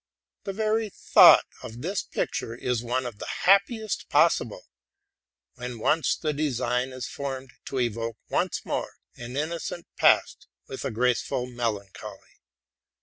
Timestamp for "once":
5.77-6.15, 8.27-8.65